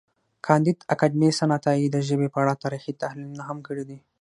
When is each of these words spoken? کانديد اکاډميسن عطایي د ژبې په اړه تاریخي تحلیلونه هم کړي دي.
کانديد 0.45 0.77
اکاډميسن 0.93 1.49
عطایي 1.57 1.85
د 1.91 1.97
ژبې 2.07 2.27
په 2.33 2.37
اړه 2.43 2.61
تاریخي 2.63 2.91
تحلیلونه 3.01 3.43
هم 3.49 3.57
کړي 3.67 3.83
دي. 3.89 3.97